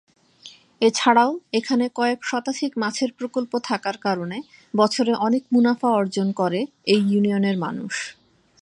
[0.81, 4.37] এছাড়াও এখানে কয়েক শতাধিক মাছের প্রকল্প থাকার কারণে
[4.73, 6.59] বছরে অনেক মুনাফা অর্জন করে
[6.85, 7.93] এই ইউনিয়নের মানুষ।